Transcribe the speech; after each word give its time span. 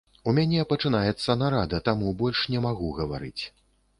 У 0.29 0.33
мяне 0.37 0.61
пачынаецца 0.71 1.35
нарада, 1.41 1.81
таму 1.91 2.15
больш 2.21 2.41
не 2.53 2.61
магу 2.65 2.91
гаварыць. 3.01 3.43